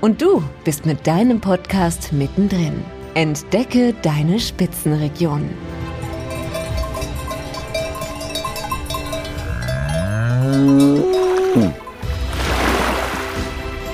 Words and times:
Und 0.00 0.22
du 0.22 0.42
bist 0.64 0.86
mit 0.86 1.06
deinem 1.06 1.40
Podcast 1.40 2.12
mittendrin. 2.12 2.82
Entdecke 3.14 3.94
deine 4.02 4.40
Spitzenregion. 4.40 5.50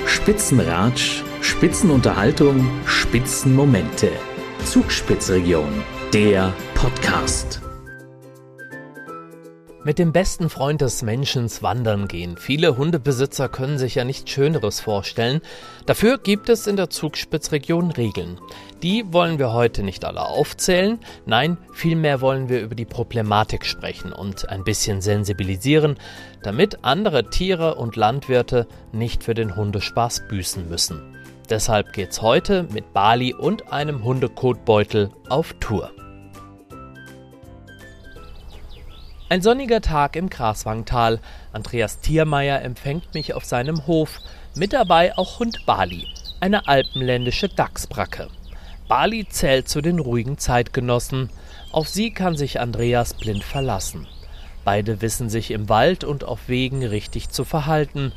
Spitzenratsch, 0.05 1.23
Spitzenunterhaltung, 1.41 2.67
Spitzenmomente. 2.85 4.11
Zugspitzregion, 4.65 5.83
der 6.13 6.53
Podcast. 6.73 7.66
Mit 9.87 9.99
dem 9.99 10.11
besten 10.11 10.49
Freund 10.49 10.81
des 10.81 11.01
Menschen 11.01 11.49
wandern 11.61 12.09
gehen. 12.09 12.35
Viele 12.35 12.75
Hundebesitzer 12.75 13.47
können 13.47 13.77
sich 13.77 13.95
ja 13.95 14.03
nichts 14.03 14.29
Schöneres 14.29 14.81
vorstellen. 14.81 15.39
Dafür 15.85 16.17
gibt 16.17 16.49
es 16.49 16.67
in 16.67 16.75
der 16.75 16.89
Zugspitzregion 16.89 17.91
Regeln. 17.91 18.37
Die 18.83 19.05
wollen 19.13 19.39
wir 19.39 19.53
heute 19.53 19.83
nicht 19.83 20.03
alle 20.03 20.25
aufzählen. 20.25 20.99
Nein, 21.25 21.57
vielmehr 21.71 22.19
wollen 22.19 22.49
wir 22.49 22.59
über 22.59 22.75
die 22.75 22.83
Problematik 22.83 23.65
sprechen 23.65 24.11
und 24.11 24.49
ein 24.49 24.65
bisschen 24.65 24.99
sensibilisieren, 24.99 25.95
damit 26.43 26.83
andere 26.83 27.29
Tiere 27.29 27.75
und 27.75 27.95
Landwirte 27.95 28.67
nicht 28.91 29.23
für 29.23 29.35
den 29.35 29.55
Hundespaß 29.55 30.27
büßen 30.27 30.67
müssen. 30.67 31.15
Deshalb 31.49 31.93
geht's 31.93 32.21
heute 32.21 32.67
mit 32.73 32.91
Bali 32.91 33.33
und 33.33 33.71
einem 33.71 34.03
Hundekotbeutel 34.03 35.11
auf 35.29 35.53
Tour. 35.61 35.93
Ein 39.29 39.41
sonniger 39.41 39.81
Tag 39.81 40.15
im 40.15 40.29
Graswangtal. 40.29 41.19
Andreas 41.51 41.99
Tiermeier 41.99 42.61
empfängt 42.61 43.13
mich 43.13 43.33
auf 43.33 43.43
seinem 43.43 43.85
Hof. 43.85 44.19
Mit 44.55 44.71
dabei 44.71 45.17
auch 45.17 45.39
Hund 45.39 45.65
Bali, 45.65 46.07
eine 46.39 46.69
alpenländische 46.69 47.49
Dachsbracke. 47.49 48.29
Bali 48.87 49.27
zählt 49.27 49.67
zu 49.67 49.81
den 49.81 49.99
ruhigen 49.99 50.37
Zeitgenossen. 50.37 51.29
Auf 51.73 51.89
sie 51.89 52.11
kann 52.11 52.37
sich 52.37 52.61
Andreas 52.61 53.15
blind 53.15 53.43
verlassen. 53.43 54.07
Beide 54.63 55.01
wissen 55.01 55.29
sich 55.29 55.51
im 55.51 55.67
Wald 55.67 56.05
und 56.05 56.23
auf 56.23 56.47
Wegen 56.47 56.85
richtig 56.85 57.27
zu 57.27 57.43
verhalten. 57.43 58.13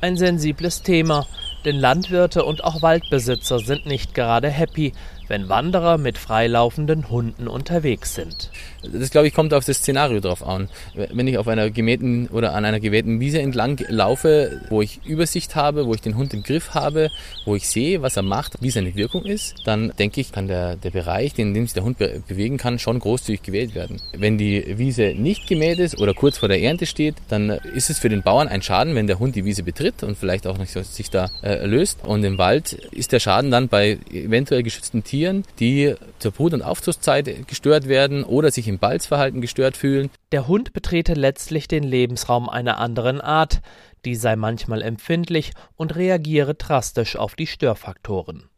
Ein 0.00 0.16
sensibles 0.16 0.80
Thema, 0.82 1.26
denn 1.66 1.76
Landwirte 1.76 2.42
und 2.42 2.64
auch 2.64 2.80
Waldbesitzer 2.80 3.58
sind 3.58 3.84
nicht 3.84 4.14
gerade 4.14 4.48
happy, 4.48 4.92
wenn 5.28 5.48
Wanderer 5.48 5.98
mit 5.98 6.18
freilaufenden 6.18 7.10
Hunden 7.10 7.48
unterwegs 7.48 8.14
sind. 8.14 8.50
Das, 8.92 9.10
glaube 9.10 9.26
ich, 9.26 9.34
kommt 9.34 9.54
auf 9.54 9.64
das 9.64 9.78
Szenario 9.78 10.20
drauf 10.20 10.46
an. 10.46 10.68
Wenn 10.94 11.26
ich 11.26 11.38
auf 11.38 11.48
einer 11.48 11.70
gemähten 11.70 12.28
oder 12.28 12.54
an 12.54 12.64
einer 12.64 12.80
gemähten 12.80 13.20
Wiese 13.20 13.40
entlang 13.40 13.82
laufe, 13.88 14.60
wo 14.68 14.82
ich 14.82 15.00
Übersicht 15.04 15.56
habe, 15.56 15.86
wo 15.86 15.94
ich 15.94 16.00
den 16.00 16.16
Hund 16.16 16.34
im 16.34 16.42
Griff 16.42 16.74
habe, 16.74 17.10
wo 17.44 17.56
ich 17.56 17.68
sehe, 17.68 18.02
was 18.02 18.16
er 18.16 18.22
macht, 18.22 18.60
wie 18.60 18.70
seine 18.70 18.94
Wirkung 18.94 19.24
ist, 19.24 19.54
dann 19.64 19.92
denke 19.98 20.20
ich, 20.20 20.32
kann 20.32 20.48
der, 20.48 20.76
der 20.76 20.90
Bereich, 20.90 21.32
in 21.38 21.54
dem 21.54 21.66
sich 21.66 21.74
der 21.74 21.84
Hund 21.84 21.98
be 21.98 22.22
bewegen 22.28 22.58
kann, 22.58 22.78
schon 22.78 22.98
großzügig 22.98 23.42
gewählt 23.42 23.74
werden. 23.74 24.00
Wenn 24.16 24.38
die 24.38 24.78
Wiese 24.78 25.14
nicht 25.16 25.46
gemäht 25.46 25.78
ist 25.78 25.98
oder 26.00 26.14
kurz 26.14 26.38
vor 26.38 26.48
der 26.48 26.60
Ernte 26.60 26.86
steht, 26.86 27.16
dann 27.28 27.50
ist 27.50 27.90
es 27.90 27.98
für 27.98 28.08
den 28.08 28.22
Bauern 28.22 28.48
ein 28.48 28.62
Schaden, 28.62 28.94
wenn 28.94 29.06
der 29.06 29.18
Hund 29.18 29.36
die 29.36 29.44
Wiese 29.44 29.62
betritt 29.62 30.02
und 30.02 30.16
vielleicht 30.16 30.46
auch 30.46 30.58
nicht 30.58 30.72
sich 30.72 31.10
da 31.10 31.30
äh, 31.42 31.64
löst. 31.66 32.04
Und 32.04 32.24
im 32.24 32.38
Wald 32.38 32.72
ist 32.72 33.12
der 33.12 33.20
Schaden 33.20 33.50
dann 33.50 33.68
bei 33.68 33.98
eventuell 34.12 34.62
geschützten 34.62 35.04
Tieren, 35.04 35.13
die 35.58 35.94
zur 36.18 36.32
Brut- 36.32 36.54
und 36.54 36.62
Aufzuchtszeit 36.62 37.46
gestört 37.46 37.88
werden 37.88 38.24
oder 38.24 38.50
sich 38.50 38.68
im 38.68 38.78
Balzverhalten 38.78 39.40
gestört 39.40 39.76
fühlen. 39.76 40.10
Der 40.32 40.48
Hund 40.48 40.72
betrete 40.72 41.14
letztlich 41.14 41.68
den 41.68 41.82
Lebensraum 41.82 42.48
einer 42.48 42.78
anderen 42.78 43.20
Art, 43.20 43.60
die 44.04 44.14
sei 44.14 44.36
manchmal 44.36 44.82
empfindlich 44.82 45.52
und 45.76 45.96
reagiere 45.96 46.54
drastisch 46.54 47.16
auf 47.16 47.34
die 47.34 47.46
Störfaktoren. 47.46 48.48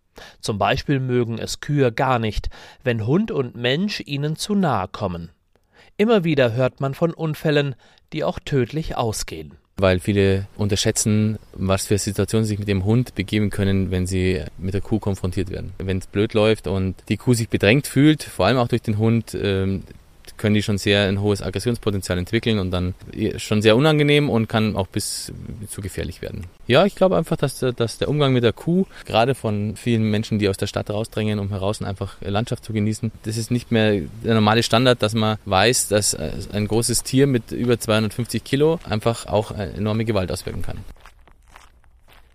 Zum 0.41 0.59
Beispiel 0.59 0.99
mögen 1.01 1.39
es 1.39 1.61
Kühe 1.61 1.93
gar 1.93 2.19
nicht, 2.19 2.49
wenn 2.83 3.07
Hund 3.07 3.31
und 3.31 3.55
Mensch 3.55 4.03
ihnen 4.05 4.37
zu 4.37 4.55
nahe 4.55 4.89
kommen. 4.89 5.31
Immer 5.99 6.25
wieder 6.25 6.53
hört 6.53 6.81
man 6.81 6.95
von 6.95 7.13
Unfällen, 7.13 7.75
die 8.13 8.25
auch 8.25 8.39
tödlich 8.39 8.97
ausgehen. 8.97 9.57
Weil 9.79 10.01
viele 10.01 10.47
unterschätzen, 10.57 11.39
was 11.53 11.87
für 11.87 11.99
Situationen 11.99 12.47
sich 12.47 12.59
mit 12.59 12.69
dem 12.69 12.85
Hund 12.85 13.15
begeben 13.15 13.51
können, 13.51 13.91
wenn 13.91 14.07
sie 14.07 14.43
mit 14.57 14.73
der 14.73 14.81
Kuh 14.81 14.99
konfrontiert 14.99 15.51
werden. 15.51 15.75
Wenn 15.77 15.99
es 15.99 16.07
blöd 16.07 16.33
läuft 16.33 16.67
und 16.67 16.95
die 17.11 17.19
Kuh 17.19 17.35
sich 17.35 17.51
bedrängt 17.51 17.87
fühlt, 17.87 18.23
vor 18.23 18.47
allem 18.47 18.57
auch 18.57 18.69
durch 18.69 18.83
den 18.83 18.97
Hund, 18.97 19.37
ähm, 19.39 19.83
können 20.37 20.55
die 20.55 20.63
schon 20.63 20.79
sehr 20.79 21.09
ein 21.09 21.21
hohes 21.21 21.43
Aggressionspotenzial 21.43 22.19
entwickeln 22.19 22.59
und 22.59 22.71
dann 22.71 22.95
schon 23.37 23.63
sehr 23.63 23.77
unangenehm 23.77 24.29
und 24.31 24.49
kann 24.49 24.77
auch 24.77 24.87
bis 24.87 25.33
zu 25.69 25.81
gefährlich 25.81 26.23
werden. 26.23 26.47
Ja, 26.67 26.85
ich 26.85 26.95
glaube 26.95 27.17
einfach, 27.17 27.37
dass, 27.37 27.59
dass 27.59 27.99
der 27.99 28.09
Umgang 28.09 28.33
mit 28.33 28.45
der 28.45 28.53
Kuh, 28.53 28.87
gerade 29.05 29.35
von 29.35 29.77
vielen 29.77 30.03
Menschen, 30.03 30.39
die 30.39 30.49
aus 30.49 30.57
der 30.57 30.67
Stadt 30.67 30.91
rausdrängen, 30.91 31.39
um 31.39 31.49
heraus 31.51 31.83
einfach 31.83 32.17
Landschaft 32.21 32.65
zu 32.65 32.73
genießen, 32.73 33.13
das 33.25 33.37
ist 33.37 33.51
nicht 33.51 33.71
mehr 33.71 34.03
der 34.25 34.35
normale 34.35 34.63
Standard, 34.63 35.03
dass 35.03 35.15
man 35.15 35.39
weiß, 35.45 35.89
dass 35.89 36.15
ein 36.15 36.69
großes 36.69 37.03
Tier 37.03 37.27
mit 37.27 37.53
über 37.53 37.79
250 37.79 38.45
Kilo 38.45 38.79
einfach 38.89 39.27
auch 39.27 39.53
enorme 39.53 40.05
Gewalt 40.05 40.33
auswirken 40.33 40.63
kann. 40.63 40.79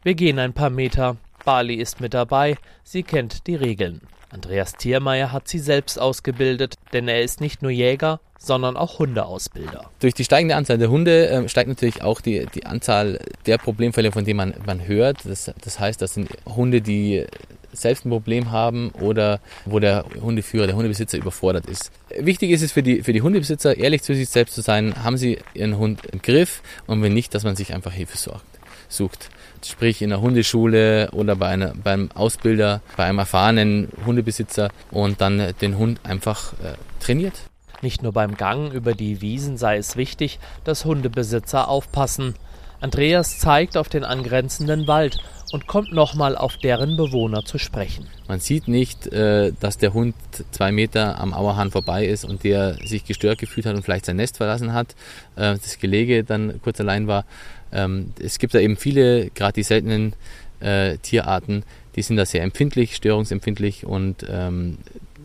Wir 0.04 0.16
gehen 0.16 0.40
ein 0.40 0.54
paar 0.54 0.70
Meter. 0.70 1.18
Bali 1.46 1.76
ist 1.76 2.02
mit 2.02 2.14
dabei. 2.14 2.58
Sie 2.84 3.04
kennt 3.04 3.48
die 3.48 3.56
Regeln. 3.56 4.02
Andreas 4.32 4.74
Thiermeier 4.74 5.32
hat 5.32 5.48
sie 5.48 5.60
selbst 5.60 6.00
ausgebildet, 6.00 6.76
denn 6.94 7.08
er 7.08 7.22
ist 7.22 7.42
nicht 7.42 7.62
nur 7.62 7.72
Jäger, 7.72 8.20
sondern 8.40 8.78
auch 8.78 9.00
Hundeausbilder. 9.00 9.90
Durch 10.00 10.14
die 10.14 10.24
steigende 10.24 10.56
Anzahl 10.56 10.78
der 10.78 10.90
Hunde 10.90 11.30
äh, 11.30 11.50
steigt 11.50 11.70
natürlich 11.70 12.02
auch 12.02 12.22
die, 12.22 12.48
die 12.56 12.66
Anzahl 12.66 13.20
der 13.46 13.58
Problemfälle, 13.58 14.12
von 14.12 14.26
denen 14.26 14.38
man, 14.38 14.54
man 14.66 14.88
hört. 14.88 15.20
Das, 15.26 15.52
das 15.62 15.80
heißt, 15.80 16.02
das 16.02 16.16
sind 16.16 16.30
Hunde, 16.46 16.82
die 16.82 17.26
selbst 17.74 18.06
ein 18.06 18.10
Problem 18.10 18.52
haben 18.52 18.92
oder 18.92 19.40
wo 19.66 19.80
der 19.80 20.06
Hundeführer, 20.20 20.68
der 20.68 20.76
Hundebesitzer 20.76 21.18
überfordert 21.18 21.68
ist. 21.68 21.92
Wichtig 22.18 22.52
ist 22.52 22.62
es 22.62 22.72
für 22.72 22.84
die, 22.84 23.04
für 23.04 23.14
die 23.14 23.22
Hundebesitzer, 23.22 23.78
ehrlich 23.78 24.02
zu 24.02 24.14
sich 24.14 24.30
selbst 24.30 24.56
zu 24.56 24.62
sein, 24.62 25.04
haben 25.04 25.18
sie 25.18 25.40
ihren 25.54 25.78
Hund 25.78 26.06
im 26.12 26.22
Griff 26.22 26.62
und 26.88 27.02
wenn 27.02 27.14
nicht, 27.14 27.34
dass 27.34 27.44
man 27.44 27.56
sich 27.56 27.74
einfach 27.74 27.94
Hilfe 27.94 28.18
sorgt, 28.18 28.46
sucht 28.90 29.30
sprich 29.66 30.02
in 30.02 30.10
der 30.10 30.22
Hundeschule 30.22 31.10
oder 31.12 31.36
bei 31.36 31.48
einer, 31.48 31.74
beim 31.76 32.10
Ausbilder, 32.14 32.82
bei 32.98 33.06
einem 33.06 33.20
erfahrenen 33.20 33.90
Hundebesitzer 34.06 34.70
und 34.92 35.22
dann 35.22 35.54
den 35.62 35.78
Hund 35.78 36.00
einfach 36.04 36.54
äh, 36.54 36.74
trainiert. 37.00 37.34
Nicht 37.82 38.04
nur 38.04 38.14
beim 38.14 38.38
Gang 38.38 38.72
über 38.74 38.94
die 38.94 39.22
Wiesen 39.22 39.58
sei 39.58 39.78
es 39.78 39.96
wichtig, 39.96 40.40
dass 40.64 40.86
Hundebesitzer 40.86 41.68
aufpassen. 41.68 42.36
Andreas 42.82 43.38
zeigt 43.38 43.78
auf 43.78 43.90
den 43.90 44.04
angrenzenden 44.04 44.88
Wald 44.88 45.20
und 45.52 45.68
kommt 45.68 45.94
nochmal 45.94 46.36
auf 46.36 46.58
deren 46.58 46.98
Bewohner 46.98 47.46
zu 47.46 47.60
sprechen. 47.60 48.08
Man 48.28 48.40
sieht 48.40 48.68
nicht, 48.68 49.08
äh, 49.08 49.54
dass 49.60 49.78
der 49.78 49.94
Hund 49.94 50.16
zwei 50.52 50.72
Meter 50.72 51.20
am 51.20 51.34
Auerhahn 51.34 51.70
vorbei 51.72 52.06
ist 52.06 52.26
und 52.26 52.44
der 52.44 52.76
sich 52.86 53.06
gestört 53.06 53.38
gefühlt 53.38 53.68
hat 53.68 53.76
und 53.76 53.84
vielleicht 53.84 54.06
sein 54.06 54.16
Nest 54.16 54.38
verlassen 54.38 54.74
hat, 54.74 54.96
äh, 55.36 55.58
das 55.58 55.78
Gelege 55.80 56.24
dann 56.24 56.60
kurz 56.64 56.80
allein 56.80 57.08
war. 57.08 57.26
Ähm, 57.72 58.14
es 58.20 58.40
gibt 58.40 58.56
da 58.56 58.60
eben 58.60 58.78
viele, 58.78 59.30
gerade 59.30 59.54
die 59.54 59.64
seltenen 59.64 60.14
äh, 60.60 60.98
Tierarten, 60.98 61.64
die 61.96 62.02
sind 62.02 62.18
da 62.18 62.26
sehr 62.26 62.42
empfindlich, 62.42 62.96
störungsempfindlich 62.96 63.86
und 63.86 64.26
ähm, 64.28 64.78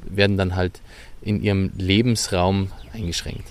werden 0.09 0.37
dann 0.37 0.57
halt 0.57 0.81
in 1.23 1.43
ihrem 1.43 1.73
Lebensraum 1.77 2.71
eingeschränkt. 2.93 3.49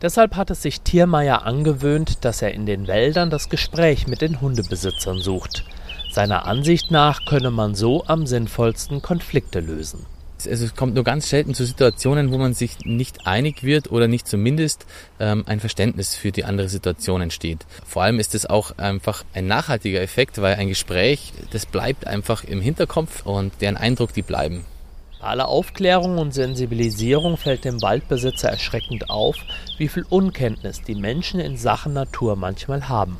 Deshalb 0.00 0.36
hat 0.36 0.50
es 0.50 0.62
sich 0.62 0.82
Tiermeier 0.82 1.44
angewöhnt, 1.44 2.24
dass 2.24 2.40
er 2.40 2.52
in 2.52 2.66
den 2.66 2.86
Wäldern 2.86 3.30
das 3.30 3.48
Gespräch 3.48 4.06
mit 4.06 4.20
den 4.20 4.40
Hundebesitzern 4.40 5.18
sucht. 5.18 5.64
Seiner 6.12 6.46
Ansicht 6.46 6.90
nach 6.90 7.24
könne 7.26 7.50
man 7.50 7.74
so 7.74 8.04
am 8.06 8.26
sinnvollsten 8.26 9.02
Konflikte 9.02 9.60
lösen. 9.60 10.06
Also 10.46 10.66
es 10.66 10.76
kommt 10.76 10.94
nur 10.94 11.02
ganz 11.02 11.28
selten 11.28 11.52
zu 11.52 11.64
Situationen, 11.64 12.30
wo 12.30 12.38
man 12.38 12.54
sich 12.54 12.78
nicht 12.84 13.26
einig 13.26 13.64
wird 13.64 13.90
oder 13.90 14.06
nicht 14.06 14.28
zumindest 14.28 14.86
ähm, 15.18 15.42
ein 15.46 15.58
Verständnis 15.58 16.14
für 16.14 16.30
die 16.30 16.44
andere 16.44 16.68
Situation 16.68 17.20
entsteht. 17.20 17.66
Vor 17.84 18.02
allem 18.02 18.20
ist 18.20 18.36
es 18.36 18.46
auch 18.46 18.78
einfach 18.78 19.24
ein 19.34 19.48
nachhaltiger 19.48 20.00
Effekt, 20.00 20.40
weil 20.40 20.54
ein 20.54 20.68
Gespräch, 20.68 21.32
das 21.50 21.66
bleibt 21.66 22.06
einfach 22.06 22.44
im 22.44 22.60
Hinterkopf 22.60 23.26
und 23.26 23.52
deren 23.60 23.76
Eindruck, 23.76 24.12
die 24.12 24.22
bleiben. 24.22 24.64
Bei 25.20 25.28
aller 25.28 25.48
Aufklärung 25.48 26.18
und 26.18 26.32
Sensibilisierung 26.32 27.36
fällt 27.36 27.64
dem 27.64 27.82
Waldbesitzer 27.82 28.50
erschreckend 28.50 29.10
auf, 29.10 29.36
wie 29.76 29.88
viel 29.88 30.04
Unkenntnis 30.08 30.82
die 30.82 30.94
Menschen 30.94 31.40
in 31.40 31.56
Sachen 31.56 31.92
Natur 31.92 32.36
manchmal 32.36 32.88
haben 32.88 33.18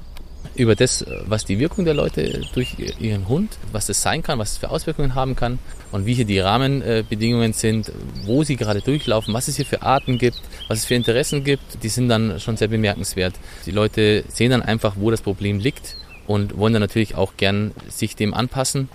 über 0.55 0.75
das, 0.75 1.05
was 1.27 1.45
die 1.45 1.59
Wirkung 1.59 1.85
der 1.85 1.95
Leute 1.95 2.43
durch 2.53 2.77
ihren 2.99 3.29
Hund, 3.29 3.57
was 3.73 3.89
es 3.89 4.03
sein 4.03 4.23
kann, 4.23 4.39
was 4.39 4.53
es 4.53 4.59
für 4.59 4.71
Auswirkungen 4.71 5.15
haben 5.15 5.37
kann 5.37 5.59
und 5.93 6.05
wie 6.05 6.15
hier 6.15 6.25
die 6.25 6.41
Rahmenbedingungen 6.41 7.53
sind, 7.53 7.93
wo 8.25 8.43
sie 8.43 8.57
gerade 8.57 8.81
durchlaufen, 8.81 9.33
was 9.35 9.49
es 9.49 9.57
hier 9.57 9.65
für 9.65 9.83
Arten 9.83 10.19
gibt, 10.19 10.41
was 10.67 10.79
es 10.79 10.85
für 10.85 10.95
Interessen 10.95 11.45
gibt, 11.45 11.83
die 11.83 11.89
sind 11.89 12.09
dann 12.09 12.41
schon 12.41 12.57
sehr 12.57 12.69
bemerkenswert. 12.69 13.35
Die 13.67 13.71
Leute 13.71 14.25
sehen 14.29 14.51
dann 14.51 14.63
einfach, 14.63 14.95
wo 14.97 15.11
das 15.11 15.23
Problem 15.23 15.61
liegt 15.61 15.97
und 16.27 16.57
wollen 16.59 16.73
dann 16.73 16.83
natürlich 16.83 17.15
auch 17.15 17.35
gern 17.37 17.73
sich 17.89 18.17
dem 18.17 18.35
anpassen. 18.35 18.89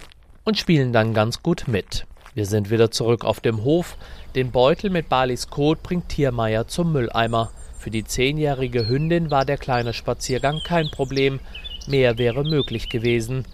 Und 0.44 0.58
spielen 0.58 0.92
dann 0.92 1.14
ganz 1.14 1.42
gut 1.42 1.66
mit. 1.68 2.06
Wir 2.36 2.46
sind 2.48 2.72
wieder 2.72 2.90
zurück 2.90 3.26
auf 3.26 3.40
dem 3.42 3.64
Hof. 3.64 3.96
Den 4.36 4.52
Beutel 4.52 4.90
mit 4.90 5.08
Balis 5.08 5.50
Kot 5.50 5.84
bringt 5.84 6.10
Tiermeier 6.10 6.68
zum 6.68 6.92
Mülleimer. 6.92 7.52
Für 7.78 7.92
die 7.92 8.06
zehnjährige 8.06 8.88
Hündin 8.88 9.30
war 9.30 9.46
der 9.46 9.58
kleine 9.58 9.94
Spaziergang 9.94 10.62
kein 10.66 10.90
Problem, 10.90 11.40
mehr 11.86 12.18
wäre 12.18 12.44
möglich 12.44 12.90
gewesen, 12.90 13.46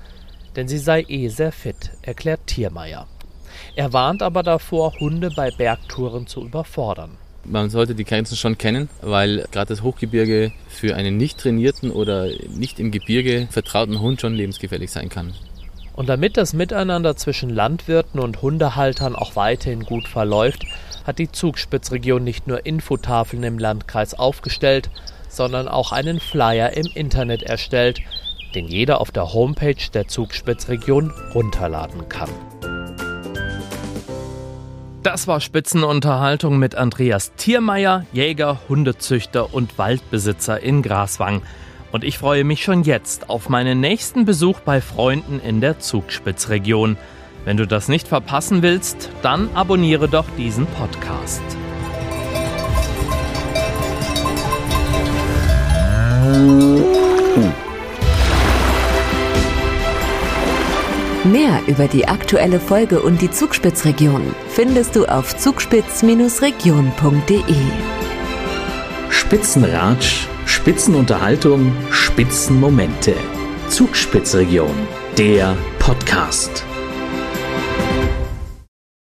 denn 0.56 0.68
sie 0.68 0.78
sei 0.78 1.04
eh 1.08 1.28
sehr 1.30 1.52
fit, 1.52 1.92
erklärt 2.04 2.48
Tiermeier. 2.48 3.08
Er 3.76 3.92
warnt 3.92 4.22
aber 4.22 4.44
davor, 4.44 4.94
Hunde 5.00 5.32
bei 5.36 5.52
Bergtouren 5.52 6.28
zu 6.28 6.46
überfordern. 6.46 7.18
Man 7.44 7.70
sollte 7.70 7.96
die 7.96 8.04
Grenzen 8.04 8.36
schon 8.36 8.58
kennen, 8.58 8.90
weil 9.02 9.48
gerade 9.52 9.70
das 9.70 9.82
Hochgebirge 9.82 10.52
für 10.68 10.96
einen 10.96 11.18
nicht 11.18 11.40
trainierten 11.40 11.90
oder 11.90 12.28
nicht 12.56 12.80
im 12.80 12.92
Gebirge 12.92 13.48
vertrauten 13.50 14.00
Hund 14.00 14.22
schon 14.22 14.36
lebensgefährlich 14.36 14.92
sein 14.92 15.10
kann. 15.10 15.34
Und 16.00 16.08
damit 16.08 16.38
das 16.38 16.54
Miteinander 16.54 17.18
zwischen 17.18 17.50
Landwirten 17.50 18.22
und 18.22 18.42
Hundehaltern 18.42 19.18
auch 19.18 19.36
weiterhin 19.36 19.84
gut 19.84 20.08
verläuft, 20.08 20.66
hat 21.06 21.20
die 21.20 21.30
Zugspitzregion 21.30 22.24
nicht 22.24 22.48
nur 22.48 22.66
Infotafeln 22.66 23.44
im 23.44 23.60
Landkreis 23.60 24.14
aufgestellt, 24.14 24.90
sondern 25.28 25.68
auch 25.68 25.92
einen 25.92 26.22
Flyer 26.22 26.72
im 26.72 26.86
Internet 26.96 27.44
erstellt, 27.44 28.00
den 28.56 28.70
jeder 28.70 29.02
auf 29.02 29.12
der 29.12 29.34
Homepage 29.34 29.76
der 29.94 30.08
Zugspitzregion 30.08 31.12
runterladen 31.36 32.08
kann. 32.08 32.30
Das 35.04 35.28
war 35.28 35.42
Spitzenunterhaltung 35.42 36.60
mit 36.60 36.76
Andreas 36.76 37.34
Tiermeier, 37.36 38.06
Jäger, 38.14 38.62
Hundezüchter 38.70 39.54
und 39.54 39.78
Waldbesitzer 39.78 40.62
in 40.62 40.82
Graswang. 40.82 41.42
Und 41.92 42.04
ich 42.04 42.18
freue 42.18 42.44
mich 42.44 42.64
schon 42.64 42.84
jetzt 42.84 43.30
auf 43.30 43.50
meinen 43.50 43.80
nächsten 43.80 44.26
Besuch 44.26 44.60
bei 44.60 44.82
Freunden 44.82 45.40
in 45.40 45.62
der 45.62 45.80
Zugspitzregion. 45.80 46.98
Wenn 47.46 47.58
du 47.58 47.66
das 47.66 47.88
nicht 47.88 48.08
verpassen 48.08 48.62
willst, 48.62 49.10
dann 49.22 49.50
abonniere 49.56 50.08
doch 50.08 50.26
diesen 50.38 50.68
Podcast. 50.68 51.42
Mehr 61.26 61.62
über 61.68 61.88
die 61.88 62.08
aktuelle 62.08 62.60
Folge 62.60 63.02
und 63.02 63.22
die 63.22 63.30
Zugspitzregion 63.30 64.34
findest 64.48 64.96
du 64.96 65.06
auf 65.06 65.38
zugspitz-region.de. 65.38 67.42
Spitzenratsch, 69.10 70.28
Spitzenunterhaltung, 70.50 71.72
Spitzenmomente. 71.92 73.14
Zugspitzregion, 73.70 74.74
der 75.16 75.56
Podcast. 75.78 76.66